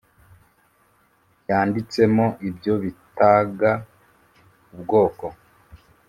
[1.49, 3.71] yanditsemo ibyo bitaga
[4.73, 5.25] ubwoko